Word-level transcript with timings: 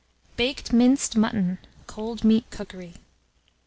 BAKED 0.35 0.73
MINCED 0.73 1.15
MUTTON 1.15 1.57
(Cold 1.85 2.23
Meat 2.23 2.49
Cookery). 2.49 2.95